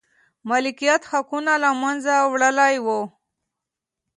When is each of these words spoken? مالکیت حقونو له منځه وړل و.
مالکیت 0.49 1.01
حقونو 1.11 1.53
له 1.63 1.69
منځه 1.81 2.13
وړل 2.31 2.57
و. 2.85 2.87